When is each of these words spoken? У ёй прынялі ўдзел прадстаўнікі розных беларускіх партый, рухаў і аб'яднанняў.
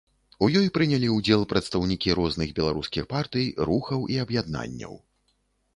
У 0.45 0.47
ёй 0.61 0.69
прынялі 0.77 1.09
ўдзел 1.17 1.41
прадстаўнікі 1.51 2.15
розных 2.21 2.57
беларускіх 2.61 3.03
партый, 3.13 3.45
рухаў 3.73 3.99
і 4.17 4.23
аб'яднанняў. 4.27 4.93